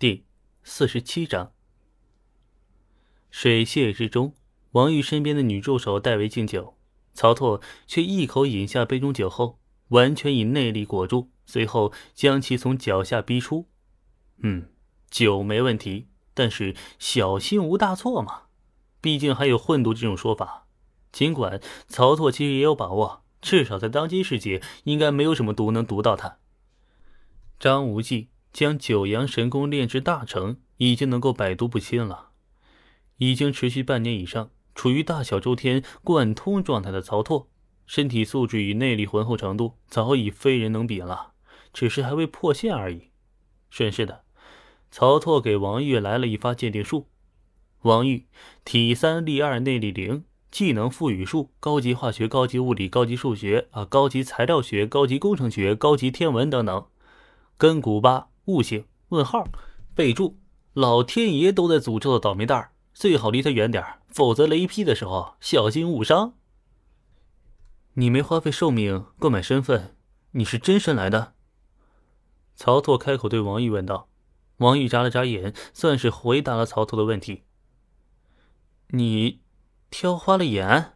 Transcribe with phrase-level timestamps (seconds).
[0.00, 0.24] 第
[0.62, 1.52] 四十七章。
[3.30, 4.34] 水榭之中，
[4.70, 6.78] 王玉身边的女助手代为敬酒，
[7.12, 13.68] 曹拓却一口饮下杯中酒后，完全以内力裹住，随后将其从脚下逼出。
[14.38, 14.70] 嗯，
[15.10, 18.44] 酒没问题，但是小心无大错嘛，
[19.02, 20.66] 毕竟还有混毒这种说法。
[21.12, 26.38] 尽管曹拓其实也有把握，至少在当今世界，应该没有什么毒能毒到他。
[27.58, 28.30] 张无忌。
[28.52, 32.30] 将九阳神功炼至大成，已经能够百毒不侵了。
[33.18, 37.48] 已经持续半年以上，处于大小周天贯通状态的曹拓，
[37.86, 41.32] 身体素质与内力浑厚程度早已非人能比了，
[41.72, 43.10] 只是还未破线而已。
[43.68, 44.22] 顺势的，
[44.90, 47.08] 曹拓给王玉来了一发鉴定术。
[47.82, 48.26] 王玉
[48.64, 56.86] 体三力二内力零，技能赋予术：高级化学、高级物理、高级数学啊，高级材料学、高级工程学、高级天文等等。
[57.58, 58.29] 根骨八。
[58.50, 58.84] 悟性？
[59.10, 59.46] 问号？
[59.94, 60.38] 备注：
[60.72, 66.34] 老天爷都在诅咒的倒霉蛋儿，最好离他远点否则雷劈的时候小心误伤。
[67.94, 69.96] 你没花费寿命购买身份，
[70.32, 71.34] 你是真身来的？
[72.54, 74.08] 曹拓开口对王玉问道。
[74.58, 77.44] 王玉眨了眨眼，算是回答了曹拓的问题。
[78.88, 79.40] 你
[79.90, 80.94] 挑花了眼？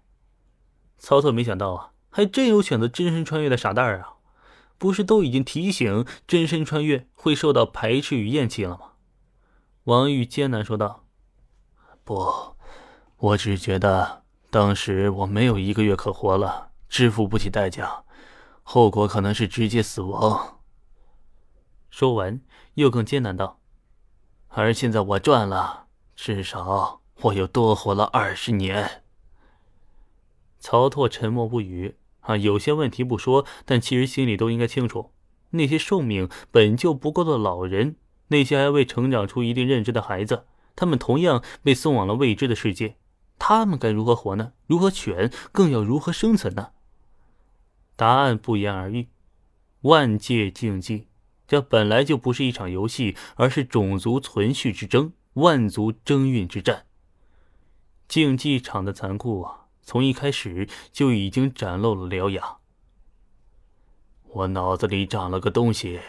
[0.98, 4.13] 曹拓没想到啊，还真有选择真身穿越的傻蛋儿啊！
[4.84, 8.92] 不是都已经提醒真身穿越会受到排斥与厌弃了吗？
[9.84, 11.06] 王玉艰难说道
[12.04, 12.54] ：“不，
[13.16, 18.04] 我只觉得当时我没有一个月可活了，支付不起代价，
[18.62, 20.60] 后果可能是直接死亡。”
[21.88, 22.42] 说完，
[22.74, 23.60] 又更艰难道
[24.48, 29.02] ：“而现在我赚了，至少我又多活了二十年。”
[30.60, 31.96] 曹拓沉默不语。
[32.24, 35.12] 啊，有些问题不说，但其实心里都应该清楚。
[35.50, 37.96] 那些寿命本就不够的老人，
[38.28, 42.96] 那些还未成长出一定认知的孩子，他们同样被送往了未知的世界。
[43.38, 44.52] 他们该如何活呢？
[44.66, 45.30] 如何选？
[45.52, 46.70] 更要如何生存呢？
[47.96, 49.08] 答案不言而喻。
[49.82, 51.08] 万界竞技，
[51.46, 56.86] 这本来就不是一场游戏，而是种族存续之争，万族争运之战。
[58.08, 59.63] 竞技场的残酷啊！
[59.84, 62.56] 从一开始就已经展露了獠牙。
[64.28, 66.00] 我脑子里长了个东西，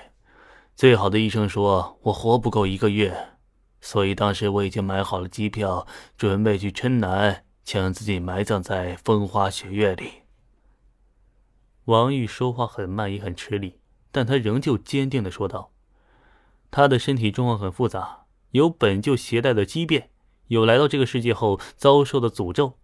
[0.76, 3.34] 最好的医生说我活不够一个月，
[3.82, 5.86] 所以当时我已经买好了机票，
[6.18, 10.24] 准备去春南将自己埋葬在风花雪月里。
[11.86, 13.80] 王玉说话很慢，也很吃力，
[14.12, 15.72] 但他仍旧坚定的说道
[16.72, 20.10] ：“他的身体状况很复杂，有本就携带的畸变，
[20.48, 22.80] 有来到这个世界后遭受的诅咒。”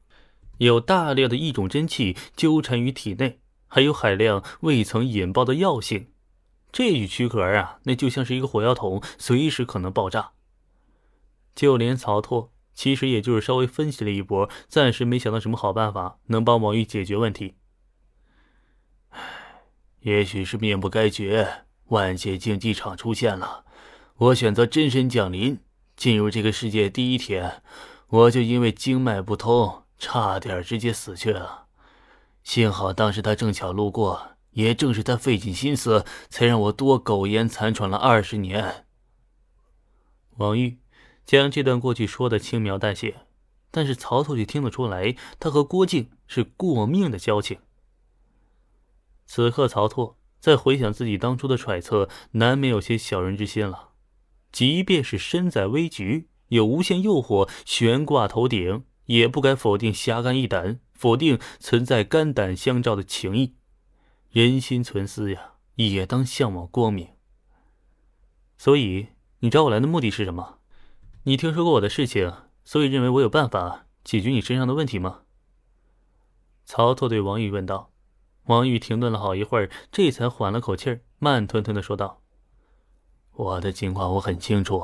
[0.65, 6.11] 有大量的异种真气纠缠于体内，还有海量未曾引爆的药性。
[6.71, 10.33] 这具躯壳啊，那就像是一个火药桶，随时可能爆炸。
[11.55, 17.55] 就连曹拓，其实也就是稍微分析了一波，暂时没想到什么好办法能帮王玉解决问题。
[19.09, 19.19] 唉，
[20.01, 23.65] 也许是命不该绝，万界竞技场出现了。
[24.17, 25.59] 我选择真身降临，
[25.95, 27.63] 进入这个世界第一天，
[28.07, 29.79] 我就因为经脉不通。
[30.01, 31.67] 差点直接死去了，
[32.43, 38.87] 幸好当时他正巧路过，也正是他费尽心思，才让我多苟延残喘了二十年。
[40.37, 40.79] 王玉
[41.23, 43.27] 将这段过去说的轻描淡写，
[43.69, 47.59] 但是曹操却听得出来，他和郭靖是过命的交情。
[49.27, 53.89] 此刻，曹拓在回想自己当初的揣测，难免有些小人之心了。
[54.51, 58.83] 即便是身在危局，有无限诱惑悬挂头顶。
[59.11, 63.55] 也不该否定侠肝义胆，否定存在肝胆相照的情谊。
[64.29, 67.09] 人心存私呀，也当向往光明。
[68.57, 69.07] 所以
[69.39, 70.59] 你找我来的目的是什么？
[71.23, 72.31] 你听说过我的事情，
[72.63, 75.23] 所以认为我有办法解决你身上的问题吗？
[76.63, 77.91] 曹操对王玉问道。
[78.45, 82.21] 王玉停顿了好一会儿，这才缓了口气儿，慢吞吞的说道
[83.35, 84.81] ：“我的情况我很清楚，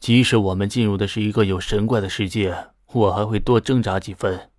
[0.00, 4.50] 即使我们进入的是一个有神怪的世界。”我还会多挣扎几分，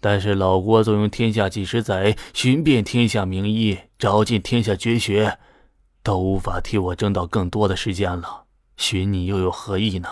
[0.00, 5.38] 但是老郭纵用天下几十载，寻遍天下名医，找尽天下绝学，
[6.02, 8.46] 都无法替我挣到更多的时间了。
[8.78, 10.08] 寻你又有何意呢？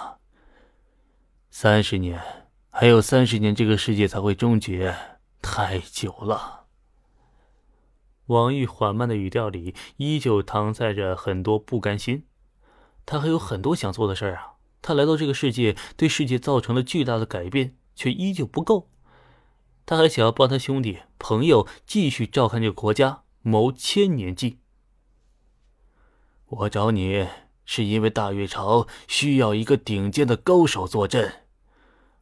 [1.50, 2.20] 三十年，
[2.68, 4.94] 还有三十年，这个世界才会终结，
[5.40, 6.66] 太久了。
[8.26, 12.26] 王玉缓慢的语调里依旧搪塞着很多不甘心，
[13.06, 14.57] 他还有很多想做的事儿啊。
[14.80, 18.88] 他来到这个世界，对世界造成了巨大的改变，却依旧不够。
[19.84, 24.58] 他还想要帮他兄弟、朋友继续照看这个国家，谋千年计。
[26.46, 27.26] 我找你
[27.64, 31.44] 是因为大月朝需要一个顶尖的高手坐镇。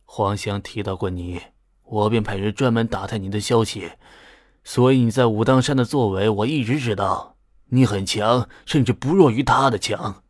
[0.04, 1.40] 黄香提到过你，
[1.84, 3.92] 我便派人专门打探你的消息。
[4.64, 7.36] 所以你在武当山的作为，我一直知道。
[7.68, 10.22] 你很强，甚至不弱于他的强。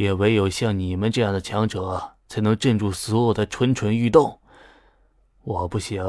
[0.00, 4.40] 也唯有像你们这样的强者，才能镇住所有的蠢蠢欲动。
[5.42, 6.02] 我不行。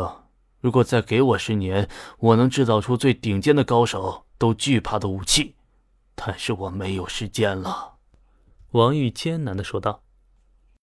[0.61, 1.89] 如果再给我十年，
[2.19, 5.55] 我能制造出最顶尖的高手都惧怕的武器。
[6.15, 7.95] 但是我没有时间了。”
[8.71, 10.03] 王玉艰难的说道。